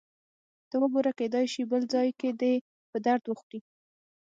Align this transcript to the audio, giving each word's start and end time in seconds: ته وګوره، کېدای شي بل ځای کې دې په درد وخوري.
ته 0.69 0.75
وګوره، 0.81 1.11
کېدای 1.19 1.45
شي 1.53 1.61
بل 1.71 1.81
ځای 1.93 2.09
کې 2.19 2.29
دې 2.41 2.53
په 2.89 2.97
درد 3.05 3.23
وخوري. 3.27 3.59